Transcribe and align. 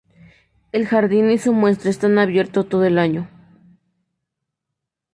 El 0.71 0.87
jardín 0.87 1.29
y 1.29 1.37
sus 1.37 1.53
muestra 1.53 1.91
están 1.91 2.17
abierto 2.17 2.63
todo 2.63 2.85
el 2.85 2.97
año. 2.97 3.29